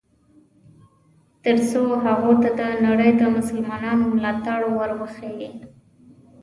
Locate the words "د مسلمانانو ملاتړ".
3.19-4.59